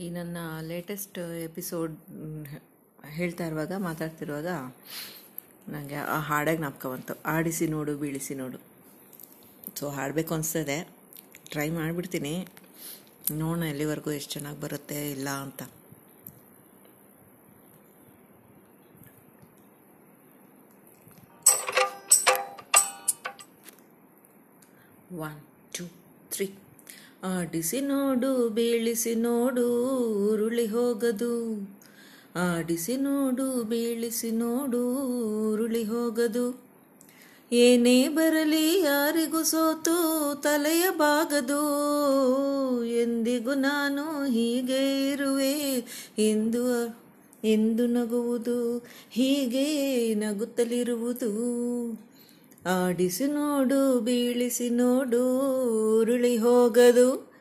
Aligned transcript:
ಈ 0.00 0.10
ನನ್ನ 0.10 0.36
latest 0.60 1.18
episode 1.18 1.92
ಹೇಳ್ತಾ 3.08 3.44
ಇರುವಾಗ, 3.46 3.72
ಮಾತಾಡ್ತಿರುವಾಗ 3.78 4.48
ನನಗೆ 5.68 5.94
ಆ 5.94 6.16
ಹಾಡಾಗಿ 6.20 6.58
ನಾಪ್ಕ 6.58 6.86
ಬಂತು. 6.86 7.14
ಆಡಿಸಿ 7.26 7.66
ನೋಡು, 7.66 7.92
ಬೀಳಿಸಿ 7.98 8.34
ನೋಡು. 8.34 8.58
ಸೊ 9.78 9.88
ಹಾಡಬೇಕು 9.88 10.34
ಅನಿಸ್ತದೆ. 10.34 10.78
ಟ್ರೈ 11.50 11.70
ಮಾಡಿಬಿಡ್ತೀನಿ. 11.70 12.34
ನೋಡೋಣ 13.30 13.62
ಎಲ್ಲಿವರೆಗೂ 13.62 14.10
ಎಷ್ಟು 14.10 14.32
ಚೆನ್ನಾಗಿ 14.32 14.60
ಬರುತ್ತೆ, 14.60 15.10
ಇಲ್ಲ 15.10 15.28
ಅಂತ. 15.28 15.62
ಒನ್ 25.26 25.40
ಟೂ 25.76 25.86
ತ್ರೀ 26.32 26.46
ಆಡಿಸಿ 27.26 27.80
ನೋಡು, 27.80 28.48
ಬೀಳಿಸಿ 28.48 29.14
ನೋಡು, 29.14 29.88
ಉರುಳಿ 30.32 30.66
ಹೋಗದು. 30.66 31.34
ಆಡಿಸಿ 32.34 32.96
ನೋಡು, 32.96 33.62
ಬೀಳಿಸಿ 33.62 34.30
ನೋಡು, 34.30 34.96
ಉರುಳಿ 35.52 35.84
ಹೋಗದು. 35.84 36.60
ಏನೇ 37.52 38.08
ಬರಲಿ 38.08 38.82
ಯಾರಿಗೂ 38.82 39.42
ಸೋತು 39.42 39.96
ತಲೆಯ 40.42 40.84
ಬಾಗದು. 40.90 41.62
ಎಂದಿಗೂ 42.84 43.54
ನಾನು 43.54 44.24
ಹೀಗೆ 44.24 45.10
ಇರುವೆ 45.12 45.84
ಎಂದು 46.18 46.96
ಎಂದು 47.44 47.86
ನಗುವುದು, 47.86 48.86
ಹೀಗೆ 49.10 50.14
ನಗುತ್ತಲಿರುವುದು. 50.14 51.30
ಆಡಿಸಿ 52.66 53.26
ನೋಡು, 53.26 54.00
ಬೀಳಿಸಿ 54.00 54.70
ನೋಡು, 54.70 55.38
ಉರುಳಿ 55.98 56.36
ಹೋಗದು. 56.36 57.34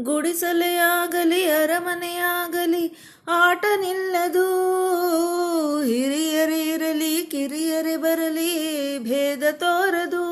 ಗುಡಿಸಲೇ 0.00 0.76
ಆಗಲಿ 0.76 1.50
ಅರಮನೆಯಾಗಲಿ 1.50 2.96
ಆಟ 3.28 3.64
ನಿಲ್ಲದು. 3.80 4.46
ಹಿರಿಯರೇ 5.82 6.74
ಇರಲಿ, 6.74 7.22
ಕಿರಿಯರೇ 7.22 7.96
ಬರಲಿ, 7.96 8.98
ಭೇದ 8.98 9.42
ತೋರದು. 9.50 10.24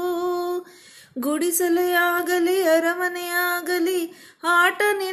ಗುಡಿಸಲೇ 1.18 1.92
ಆಗಲಿ 1.92 2.62
ಅರಮನೆಯಾಗಲಿ 2.62 4.12
ಆಟ 4.44 4.82
ನಿಲ್ಲದು 4.92 5.11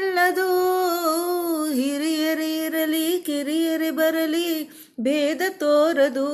ಕಿರಿಯರೇ 3.30 3.91
ಬರಲಿ, 3.91 4.69
ಭೇದ 4.99 5.41
ತೋರದು. 5.49 6.27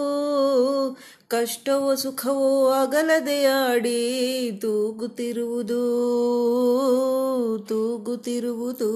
ಕಷ್ಟವೋ 1.27 1.95
ಸುಖವೋ 1.95 2.69
ಅಗಲದೆ 2.69 3.45
ಆಡಿ 3.45 4.51
ತೂಗುತ್ತಿರುವುದು 4.61 5.81
ತೂಗುತ್ತಿರುವುದು. 7.69 8.91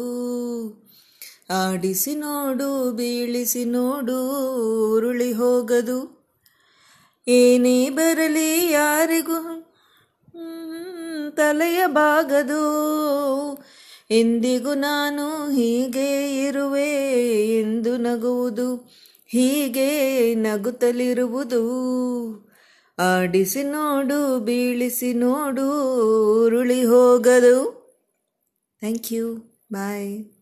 ಆಡಿಸಿ 1.49 2.15
ನೋಡು, 2.15 2.91
ಬೀಳಿಸಿ 2.91 3.65
ನೋಡು, 3.65 4.19
ಉರುಳಿ 4.93 5.31
ಹೋಗದು. 5.31 6.27
ಏನೇ 7.27 7.89
ಬರಲಿ 7.89 8.71
ಯಾರಿಗೂ 8.71 9.69
ತಲೆಯ 11.29 11.85
ಬಾಗದು. 11.85 12.63
ಎಂದಿಗೂ 14.11 14.73
ನಾನು 14.73 15.51
ಹೀಗೆ 15.51 16.43
ಇರುವೆ 16.45 16.89
ಎಂದು 17.59 17.97
ನಗುವುದು 17.97 18.75
ಹೀಗೆ 19.27 20.35
ನಗುತ್ತಲಿರುವುದು. 20.35 21.63
ಆಡಿಸಿ 22.99 23.63
ನೋಡು, 23.63 24.39
ಬೀಳಿಸಿ 24.39 25.13
ನೋಡು, 25.13 25.67
ಉರುಳಿ 26.45 26.85
ಹೋಗದು. 26.85 27.79
Thank 28.79 29.13
you 29.13 29.35
bye 29.73 30.38